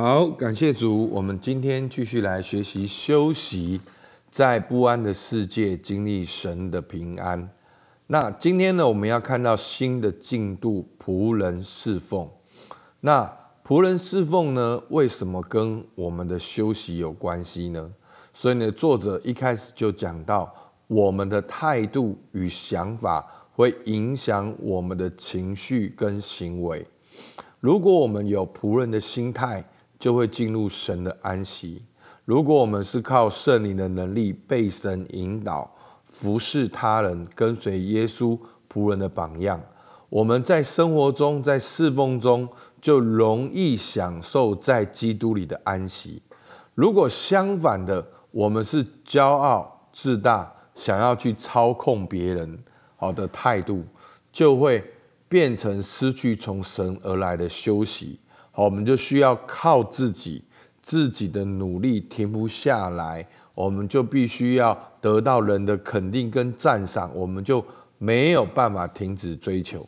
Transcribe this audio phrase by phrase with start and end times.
[0.00, 3.80] 好，感谢主，我们今天继续来学习休息，
[4.30, 7.50] 在不安的世界经历神的平安。
[8.06, 12.30] 那今天呢，我们要看到新的进度，仆人侍奉。
[13.00, 13.28] 那
[13.66, 17.92] 仆人侍奉呢，为什么跟我们的休息有关系呢？
[18.32, 20.54] 所以呢，作者一开始就讲到，
[20.86, 26.86] 我们的态度与想法会影响我们的情绪跟行为。
[27.58, 29.64] 如果我们有仆人的心态，
[29.98, 31.82] 就会进入神的安息。
[32.24, 38.38] 如果我们是靠圣灵的能力被神引导，服侍他人，跟随耶稣
[38.72, 39.60] 仆人的榜样，
[40.08, 42.48] 我们在生活中，在侍奉中，
[42.80, 46.22] 就容易享受在基督里的安息。
[46.74, 52.58] 如果相反的，我们是骄傲自大，想要去操控别人，
[52.96, 53.84] 好的态度，
[54.30, 54.84] 就会
[55.28, 58.20] 变成失去从神而来的休息。
[58.64, 60.42] 我们就需要靠自己，
[60.82, 67.64] 自己的努力停不下来，我们就必须要得到人的肯定跟赞赏，我们就
[67.98, 69.86] 没有办法停止追求。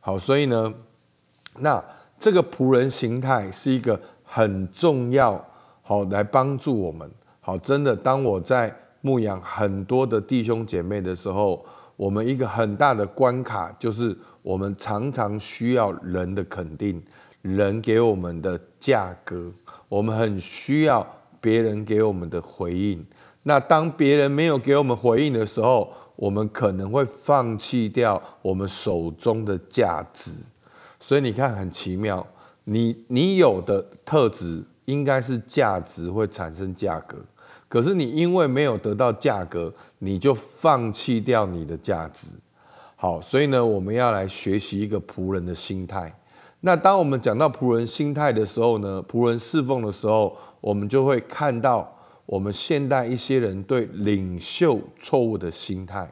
[0.00, 0.74] 好，所以呢，
[1.60, 1.82] 那
[2.20, 5.42] 这个仆人形态是一个很重要，
[5.80, 7.10] 好来帮助我们。
[7.40, 11.64] 好，真的，当我在牧养很多的弟兄姐妹的时候，
[11.96, 17.02] 我们一个很大的关卡就是，我们常常需要人的肯定，
[17.44, 19.52] 人给我们的价格，
[19.86, 21.06] 我们很需要
[21.42, 23.04] 别人给我们的回应。
[23.42, 30.30] 那当别人没有给我们回应的时候，我们可能会放弃掉我们手中的价值。
[30.98, 32.26] 所以你看，很奇妙，
[32.64, 37.18] 你你有的特质应该是价值会产生价格。
[37.68, 42.28] 可是你因为没有得到价格，你就放弃掉你的价值。
[42.96, 46.10] 好，所以呢，我们要来学习一个仆人的心态。
[46.66, 56.10] 那当我们讲到仆人心态的时候呢，仆人侍奉的时候，我们就会看到我们现代一些人对领袖错误的心态。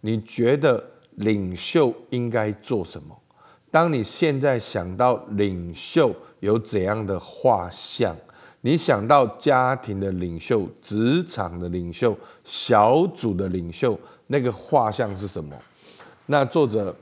[0.00, 0.82] 你觉得
[1.16, 3.14] 领袖应该做什么？
[3.70, 8.16] 当你现在想到领袖有怎样的画像？
[8.62, 15.54] 你想到家庭的领袖、职场的领袖、小组的领袖，那个画像是什么？
[16.24, 16.96] 那作者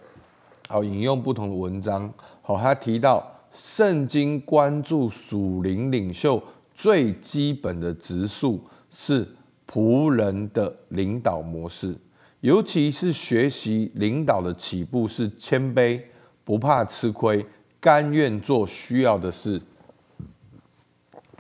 [0.73, 2.11] 好引用不同的文章，
[2.41, 6.43] 好，他提到圣经关注属灵领袖
[6.75, 8.59] 最基本的职数
[8.91, 9.29] 是
[9.71, 11.95] 仆人的领导模式，
[12.41, 16.01] 尤其是学习领导的起步是谦卑，
[16.43, 17.45] 不怕吃亏，
[17.79, 19.61] 甘愿做需要的事。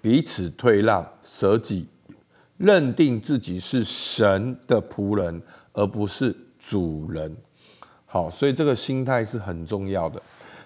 [0.02, 1.86] 彼此退让、舍己，
[2.58, 5.40] 认定自己是神的仆人，
[5.72, 7.34] 而不是主人。
[8.12, 10.20] 好，所以这个心态是很重要的。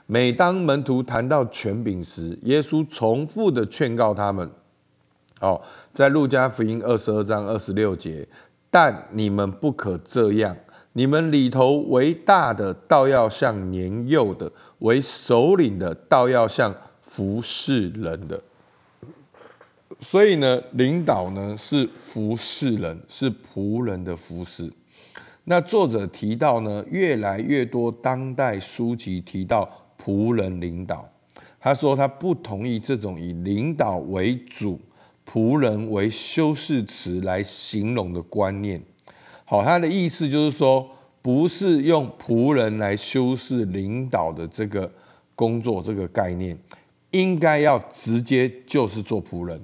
[0.06, 4.50] 每当门徒谈到权柄时，耶稣重复的劝告他们：，
[5.40, 5.62] 哦，
[5.94, 8.26] 在路加福音二十二章二十六节，
[8.68, 10.56] 但你们不可这样，
[10.94, 18.42] 你们里头为大的，倒要像年幼的；为首领的，倒要像服侍人的。
[20.00, 24.68] 所以呢，领导呢是服侍人，是仆人的服侍。
[25.48, 29.70] 那作者提到呢，越来越多当代书籍提到
[30.04, 31.08] 仆人领导。
[31.60, 34.80] 他说他不同意这种以领导为主、
[35.24, 38.82] 仆人为修饰词来形容的观念。
[39.44, 40.90] 好，他的意思就是说，
[41.22, 44.90] 不是用仆人来修饰领导的这个
[45.36, 46.58] 工作这个概念，
[47.12, 49.60] 应该要直接就是做仆人。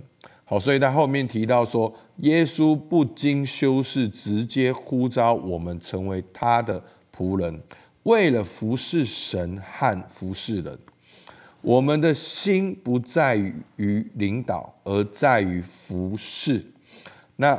[0.53, 6.79] 好，所以他后面提到说，耶稣不经修饰，直接呼召我们成为他的
[7.11, 7.59] 仆人，
[8.03, 10.79] 为了服侍神和服侍人。
[11.63, 13.35] 我们的心不在
[13.77, 16.63] 于领导，而在于服侍。
[17.37, 17.59] 那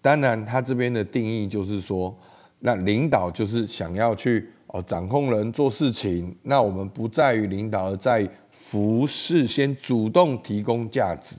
[0.00, 2.16] 当然，他这边的定义就是说，
[2.60, 6.36] 那领导就是想要去哦掌控人做事情。
[6.44, 11.34] 那我们不在于领导，而在服侍，先主动提供价值。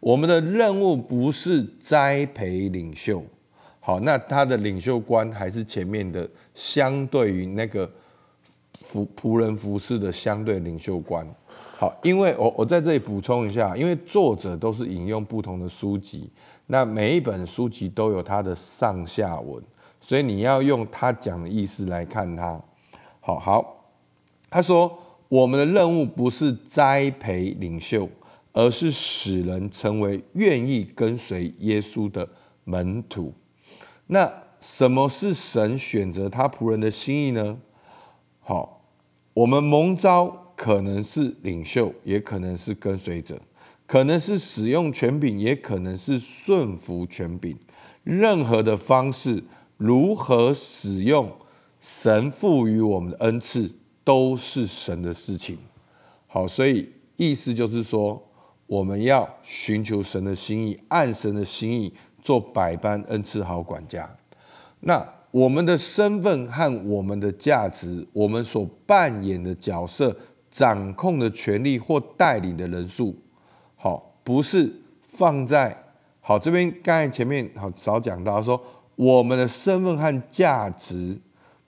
[0.00, 3.22] 我们的任务不是栽培领袖，
[3.80, 7.90] 好，那他的领袖观还是前面的相对于那个
[8.74, 11.26] 服仆人服侍的相对领袖观，
[11.78, 16.30] 好，因为我我在这里补充一下，因为作者都是引用不同的书籍，
[16.66, 19.60] 那每一本书籍都有它的上下文，
[20.00, 22.60] 所以你要用他讲的意思来看他，
[23.20, 23.84] 好好，
[24.50, 24.96] 他说
[25.28, 28.08] 我们的任务不是栽培领袖。
[28.56, 32.26] 而是使人成为愿意跟随耶稣的
[32.64, 33.34] 门徒。
[34.06, 37.58] 那什么是神选择他仆人的心意呢？
[38.40, 38.82] 好，
[39.34, 43.38] 我们蒙召可能是领袖，也可能是跟随者，
[43.86, 47.58] 可能是使用权柄，也可能是顺服权柄。
[48.04, 49.44] 任何的方式，
[49.76, 51.30] 如何使用
[51.78, 53.70] 神赋予我们的恩赐，
[54.02, 55.58] 都是神的事情。
[56.26, 58.25] 好，所以意思就是说，
[58.66, 64.08] 我们要寻求神的心意，按神的心意做百般恩赐好管家。
[64.80, 70.16] 那我们的身份和我们的价值，我们所扮演的角色、
[70.50, 73.14] 掌控的权利或带领的人数，
[73.76, 74.72] 好，不是
[75.02, 75.76] 放在
[76.20, 76.68] 好这边。
[76.82, 78.60] 刚才前面好少讲到说，
[78.96, 81.18] 我们的身份和价值，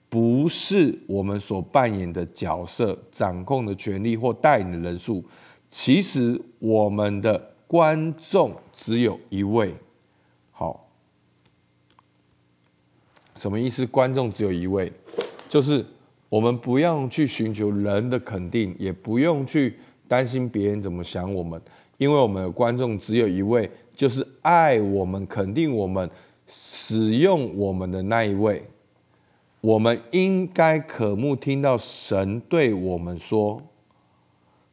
[0.09, 5.23] 不是我们所扮演的角色、掌控的权利或带领的人数。
[5.69, 9.75] 其实我们的观众只有一位。
[10.51, 10.85] 好。
[13.35, 13.85] 什么意思？
[13.87, 14.91] 观众只有一位，
[15.47, 15.85] 就是
[16.27, 19.77] 我们不用去寻求人的肯定，也不用去
[20.09, 21.61] 担心别人怎么想我们，
[21.97, 26.09] 因为我们的观众只有一位，就是爱我们、肯定我们、
[26.47, 28.61] 使用我们的那一位。
[29.61, 33.61] 我们应该渴慕听到神对我们说：“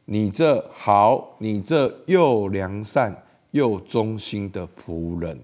[0.09, 5.39] 你这好，你这又良善又忠心的仆人。”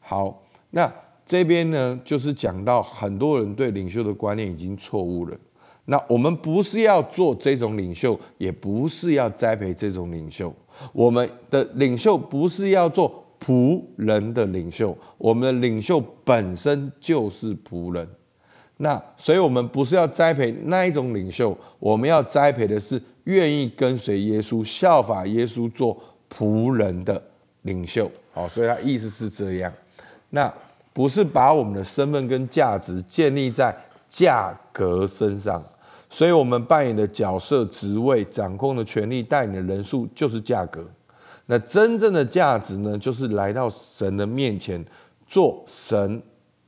[0.00, 0.90] 好，那。
[1.30, 5.36] 这边呢，就是讲到很多人对领袖的观念已经错误了。
[5.84, 10.50] 那我们不是要做这种领袖，也不是要栽培这种领袖。
[10.90, 18.08] 我们的领袖不是要做仆人的领袖，我们的领袖本身就是仆人。
[18.78, 22.98] 那所以，我们不是要栽培那一种领袖，我们要栽培的是
[23.28, 25.96] 愿意跟随耶稣、效法耶稣做
[26.28, 27.22] 仆人的
[27.62, 28.10] 领袖。
[28.34, 29.72] 好，所以他意思是这样。
[30.30, 30.52] 那。
[30.90, 33.72] 不是把我们的身份跟价值建立在
[34.08, 35.62] 价格身上，
[36.10, 40.84] 所以我们扮演的角色、职位、掌控的权利、带领的人数就是价格。
[41.46, 44.84] 那真正的价值呢，就是来到神的面前，
[45.24, 46.20] 做神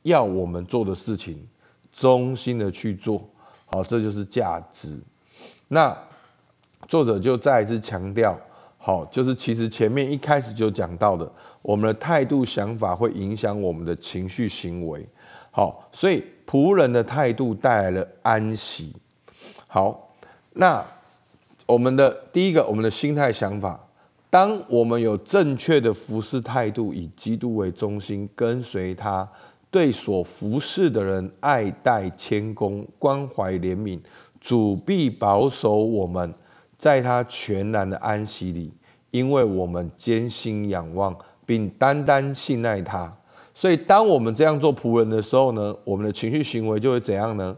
[0.02, 1.44] 要我们做的事情，
[1.90, 3.28] 忠心的去做。
[3.64, 4.96] 好，这就是价值。
[5.66, 5.96] 那
[6.90, 8.36] 作者就再一次强调。
[8.76, 11.30] 好，就是其实前面一开始就讲到的，
[11.62, 15.06] 我们的态度、想法会影响我们的情绪、行为。
[15.52, 18.92] 好，所以仆人的态度带来了安息。
[19.68, 20.10] 好，
[20.54, 20.84] 那
[21.64, 23.78] 我们的第一个，我们的心态、想法，
[24.28, 29.28] 当我们有正确的服侍态度，以基督为中心，跟随他，
[29.70, 34.00] 对所服侍的人爱戴、谦恭、关怀、怜悯，
[34.40, 36.34] 主必保守我们。
[36.80, 38.72] 在他全然的安息里，
[39.10, 43.10] 因为我们坚信仰望，并单单信赖他，
[43.52, 47.54] 所以当我们这样做仆人的时候呢，我们的情绪行为就会怎样呢？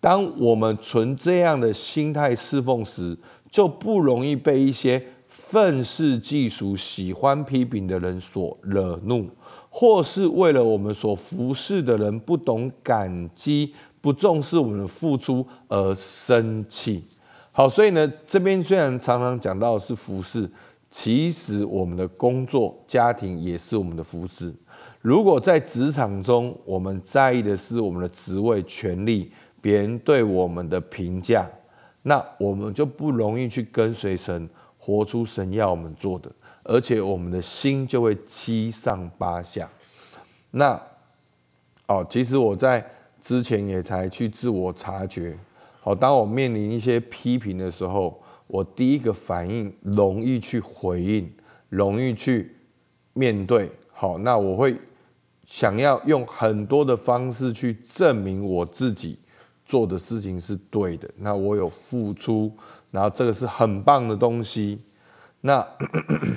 [0.00, 3.14] 当我们存这样的心态侍奉时，
[3.50, 9.28] 就不容易被一些愤世嫉俗、喜欢批评的人所惹怒，
[9.68, 17.04] 或是为了我们所服侍的人不懂感激、不重视我们的付出而生气。
[17.54, 20.50] 好，所以呢，这边虽然常常讲到是服饰，
[20.90, 24.50] 其实我们的工作、家庭也是我们的服饰。
[25.02, 31.46] 如果在职场中，我们在意的是我们的职位、权利、别人对我们的评价，
[32.04, 34.48] 那我们就不容易去跟随神，
[34.78, 36.32] 活出神要我们做的，
[36.64, 39.68] 而且我们的心就会七上八下。
[40.52, 40.80] 那，
[41.86, 42.82] 哦，其实我在
[43.20, 45.36] 之前也才去自我察觉。
[45.84, 51.28] 好，当我面临一些批评的时候，我第一个反应容易去回应，
[51.68, 52.54] 容易去
[53.14, 53.68] 面对。
[53.92, 54.76] 好，那我会
[55.44, 59.18] 想要用很多的方式去证明我自己
[59.64, 61.10] 做的事情是对的。
[61.16, 62.52] 那我有付出，
[62.92, 64.80] 然后这个是很棒的东西。
[65.40, 65.66] 那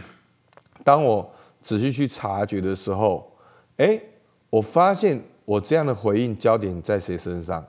[0.83, 3.31] 当我仔细去察觉的时候，
[3.77, 4.01] 哎，
[4.49, 7.63] 我发现我这样的回应焦点在谁身上？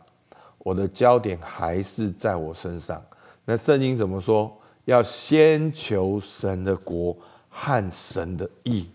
[0.66, 3.00] 我的焦点还是在我身上。
[3.44, 4.52] 那圣经怎么说？
[4.86, 7.16] 要先求神的国
[7.48, 8.90] 和神的义。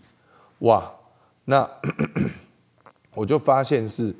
[0.58, 0.92] 哇，
[1.46, 1.66] 那
[3.16, 4.14] 我就发现是，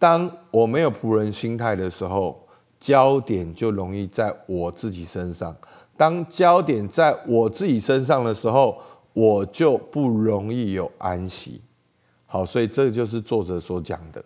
[0.00, 2.44] 当我没有仆人心态的时候，
[2.80, 5.54] 焦点就容易在我自己身上。
[5.96, 8.82] 当焦点在我自己身上的时候，
[9.12, 11.62] 我就不容易有安息。
[12.26, 14.24] 好，所以这就是作者所讲的。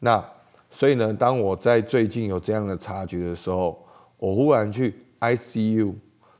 [0.00, 0.24] 那。
[0.70, 3.84] 所以呢，当我在最近有这样的察觉的时候，
[4.18, 5.94] 我忽然去 ICU，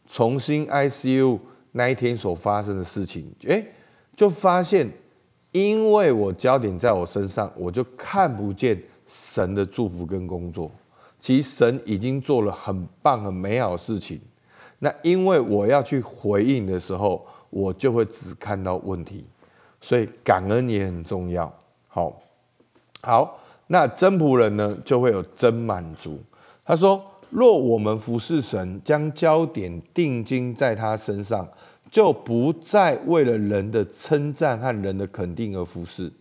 [0.06, 1.38] 重新 ICU
[1.72, 3.64] 那一天所发生的事情，哎，
[4.14, 4.88] 就发现，
[5.52, 10.70] 因为我焦点在我身上，我就看不见神的祝福跟工作。
[11.18, 14.20] 其实神已经做了很棒、很美好的事情。
[14.78, 19.26] 那因为我要去回应的时候，我就会只看到问题，
[19.80, 21.52] 所以感恩也很重要。
[21.88, 22.22] 好，
[23.02, 23.39] 好，
[23.72, 26.20] 那真仆人呢，就会有真满足。
[26.64, 27.00] 他说
[27.30, 31.48] ：“若我们服侍神，将焦点定睛在他身上，
[31.88, 36.12] 就不再为了人的称赞和人的肯定而服侍，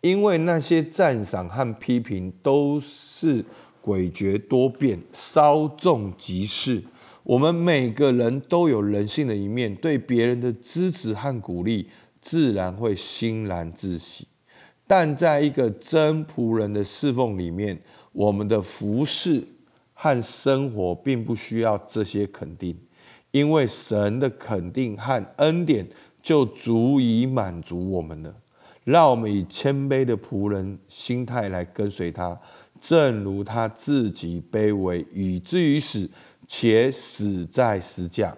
[0.00, 3.44] 因为那些赞赏和批评都是
[3.80, 6.82] 诡谲多变、稍纵即逝。”
[7.22, 11.88] 我们每个人都有人性的一面，对别人的支持和鼓励，
[12.20, 14.26] 自然会欣然自喜。
[14.86, 17.78] 但在一个真仆人的侍奉里面，
[18.12, 19.42] 我们的服饰
[19.92, 22.76] 和生活并不需要这些肯定，
[23.30, 25.86] 因为神的肯定和恩典
[26.22, 28.34] 就足以满足我们了。
[28.84, 32.38] 让我们以谦卑的仆人心态来跟随他，
[32.80, 36.08] 正如他自己卑微，以至于死。
[36.48, 38.32] 且死在十架。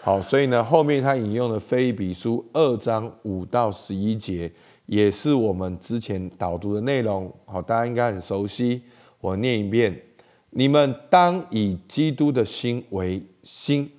[0.00, 4.48] 好，所以呢，后面他引用了菲比书二章五到十一节，
[4.92, 7.34] 也是我们之前导读的内容。
[7.46, 8.82] 好，大家应该很熟悉。
[9.22, 9.98] 我念一遍：
[10.50, 13.90] 你们当以基督的心为心。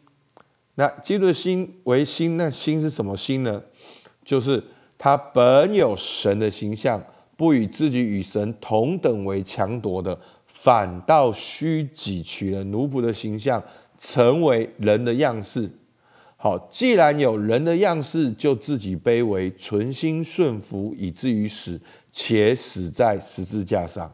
[0.76, 3.60] 那基督的心为心，那心是什么心呢？
[4.24, 4.64] 就是
[4.96, 7.04] 他本有神的形象，
[7.36, 10.16] 不与自己与神同等为强夺的。
[10.46, 13.64] 反倒虚己取了奴仆的形象，
[13.98, 15.68] 成为人的样式。
[16.44, 21.80] 好，既然有人的样式，就自己卑微，存心顺服，以至于死，
[22.12, 24.14] 且死在十字架上。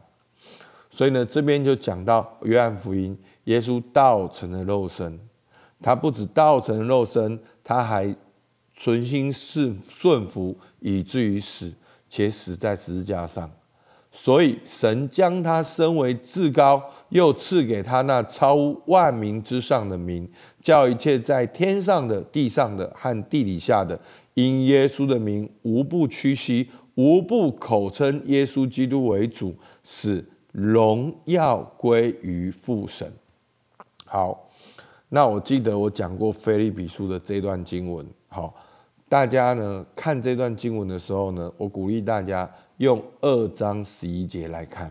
[0.88, 5.18] 所以呢，这边就讲到约翰福音，耶稣道成了肉身。
[5.82, 8.14] 他不止道成了肉身，他还
[8.74, 11.74] 存心顺顺服，以至于死，
[12.08, 13.50] 且死在十字架上。
[14.12, 16.80] 所以，神将他升为至高，
[17.10, 20.28] 又赐给他那超万民之上的名，
[20.60, 23.96] 叫一切在天上的、地上的和地底下的，
[24.34, 33.12] 因耶稣的名，无不屈膝，无不口称耶稣基督为主，使荣耀归于父神。
[34.06, 34.50] 好，
[35.10, 38.04] 那我记得我讲过菲利比书的这段经文。
[38.28, 38.54] 好，
[39.08, 42.50] 大家呢看这段经文的时候呢，我鼓励大家。
[42.80, 44.90] 用二章十一节来看，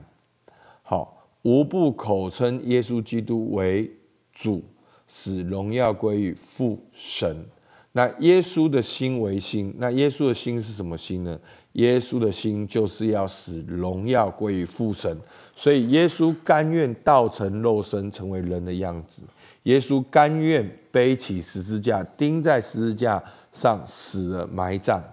[1.44, 3.90] 无不口称耶稣基督为
[4.34, 4.64] 主，
[5.08, 7.46] 使荣耀归于父神。
[7.94, 11.40] 那耶稣的心为心，那耶稣的心是什么心呢？
[11.74, 15.18] 耶稣的心就是要使荣耀归于父神。
[15.56, 19.24] 所以耶稣甘愿道成肉身，成为人的样子。
[19.64, 25.04] 耶稣甘愿背起十字架，钉在十字架上死了，埋葬。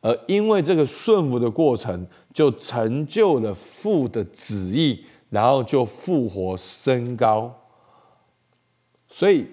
[0.00, 7.50] 而因为这个顺服的过程，就成就了父的旨意，然后就复活升高。
[9.08, 9.46] 所以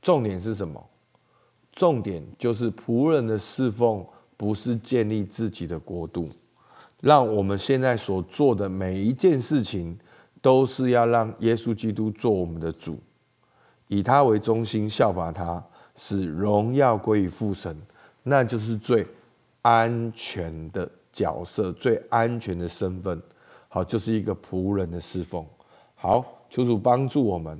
[0.00, 0.82] 重点是什么？
[1.70, 4.02] 重点就是仆人的侍奉
[4.38, 6.26] 不是建立自己的国度，
[7.02, 9.98] 让我们现在所做的每一件事情，
[10.40, 12.98] 都是要让耶稣基督做我们的主，
[13.88, 15.62] 以他为中心，效法他，
[15.94, 17.76] 使荣耀归于父神，
[18.22, 19.06] 那就是最。
[19.64, 23.22] 安全的角色，最安全的身份，
[23.74, 25.42] 好，就是一个仆人的侍奉。
[25.94, 27.58] 好，求主帮助我们。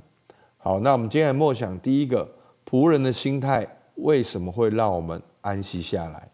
[0.57, 2.31] 好，那我们今天默想第一个
[2.69, 6.29] 仆人的心态，为什么会让我们安息下来？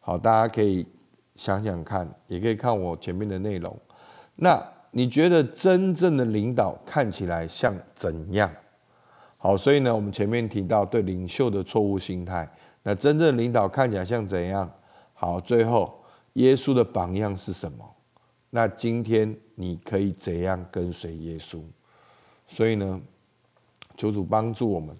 [0.00, 0.86] 好，大家可以
[1.36, 3.78] 想想看，也可以看我前面的内容。
[4.36, 4.58] 那
[4.92, 8.50] 你觉得真正的领导看起来像怎样？
[9.36, 12.50] 好，所以呢，我们前面提到对领袖的错误心态，
[12.82, 14.70] 那真正领导看起来像怎样？
[15.12, 17.84] 好，最后耶稣的榜样是什么？
[18.50, 21.62] 那今天你可以怎样跟随耶稣？
[22.46, 23.00] 所以呢，
[23.96, 24.96] 求主帮助我们。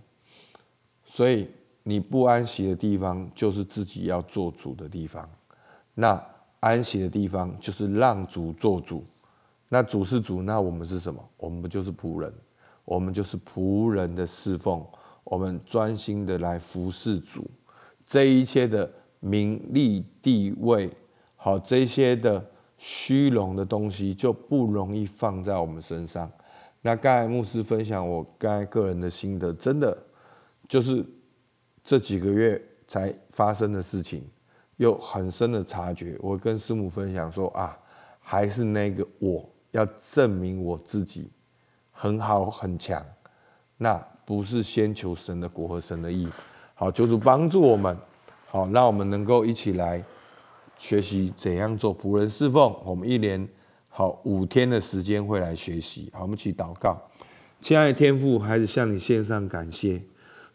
[1.05, 1.49] 所以
[1.83, 5.28] 你不安息的地方，就是自己要做主的地方。
[5.95, 6.23] 那
[6.61, 9.05] 安息的地方，就是让主做主。
[9.69, 11.23] 那主是主，那我们是什么？
[11.37, 12.33] 我们不就是仆人？
[12.85, 14.87] 我们就是仆人的侍奉。
[15.25, 17.50] 我们专心的来服侍主。
[18.07, 18.90] 这一切的。
[19.21, 20.88] 名利地位，
[21.35, 26.30] 好这些的虚荣的东西就不容易放在我们身上。
[26.80, 29.97] 那刚才牧师分享我刚才个人的心得，真的
[30.66, 31.04] 就是
[31.85, 34.25] 这几个月才发生的事情，
[34.76, 36.16] 有很深的察觉。
[36.20, 37.76] 我跟师母分享说啊，
[38.20, 41.30] 还是那个我要证明我自己
[41.90, 43.04] 很好很强，
[43.76, 43.94] 那
[44.25, 46.28] 不是先求神的国和神的意。
[46.75, 47.97] 好，求主帮助我们。
[48.50, 50.02] 好，让我们能够一起来
[50.78, 52.75] 学习怎样做仆人侍奉。
[52.85, 53.47] 我们一连
[53.88, 56.08] 好五天的时间会来学习。
[56.14, 57.11] 好，我们一起祷告。
[57.61, 60.02] 亲爱的天父，还是向你献上感谢。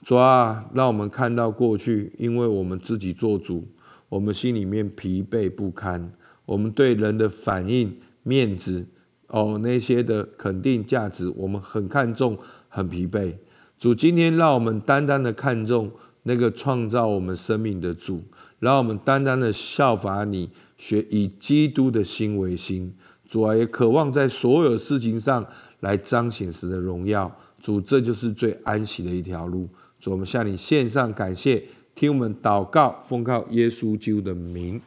[0.02, 3.68] 主啊，让我们看到过去，因为我们自己做主，
[4.10, 6.12] 我们心里面疲惫不堪，
[6.46, 8.88] 我们对人的反应、面子
[9.28, 12.38] 哦那些的肯定价值，我们很看重，
[12.70, 13.36] 很疲惫。
[13.78, 15.92] 主今天让我们单单的看重
[16.24, 18.24] 那个创造我们生命的主，
[18.60, 22.94] 让我们单单的效法你，学以基督的心为心。
[23.26, 25.46] 主啊，也渴望在所有事情上。
[25.84, 29.68] 来彰显神的荣耀，主，这就是最安息的一条路。
[30.00, 31.62] 主，我们向你献上感谢，
[31.94, 34.80] 听我们祷告，奉靠耶稣基督的名，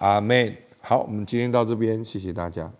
[0.00, 0.52] 阿门。
[0.80, 2.72] 好，我们今天到这边，谢谢大家。